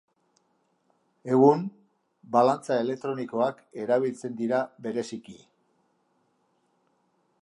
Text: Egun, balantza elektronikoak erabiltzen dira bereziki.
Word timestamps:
Egun, 1.33 1.59
balantza 2.35 2.79
elektronikoak 2.85 3.61
erabiltzen 3.83 4.35
dira 4.41 4.63
bereziki. 4.87 5.37